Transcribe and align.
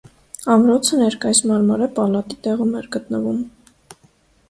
Ամրոցը 0.53 0.99
ներկայիս 1.01 1.43
մարամարե 1.51 1.91
պալատի 2.01 2.41
տեղում 2.49 2.75
էր 2.83 2.91
գտնվում։ 2.99 3.49